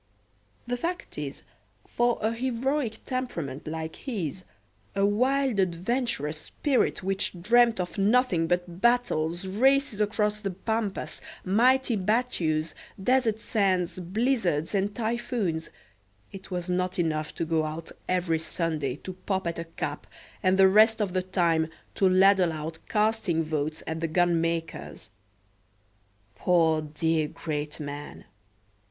The 0.65 0.77
fact 0.77 1.15
is, 1.19 1.43
for 1.87 2.17
a 2.23 2.31
heroic 2.33 3.01
temperament 3.05 3.67
like 3.67 3.97
his, 3.97 4.43
a 4.95 5.05
wild 5.05 5.59
adventurous 5.59 6.39
spirit 6.41 7.03
which 7.03 7.39
dreamt 7.39 7.79
of 7.79 7.99
nothing 7.99 8.47
but 8.47 8.81
battles, 8.81 9.45
races 9.45 10.01
across 10.01 10.41
the 10.41 10.49
pampas, 10.49 11.21
mighty 11.45 11.95
battues, 11.95 12.73
desert 12.99 13.39
sands, 13.39 13.99
blizzards 13.99 14.73
and 14.73 14.95
typhoons, 14.95 15.69
it 16.31 16.49
was 16.49 16.67
not 16.67 16.97
enough 16.97 17.35
to 17.35 17.45
go 17.45 17.63
out 17.65 17.91
every 18.09 18.39
Sunday 18.39 18.95
to 18.95 19.13
pop 19.27 19.45
at 19.45 19.59
a 19.59 19.65
cap, 19.65 20.07
and 20.41 20.57
the 20.57 20.67
rest 20.67 20.99
of 20.99 21.13
the 21.13 21.21
time 21.21 21.67
to 21.93 22.09
ladle 22.09 22.51
out 22.51 22.79
casting 22.89 23.43
votes 23.43 23.83
at 23.85 23.99
the 23.99 24.07
gunmaker's. 24.07 25.11
Poor 26.33 26.81
dear 26.81 27.27
great 27.27 27.79
man! 27.79 28.25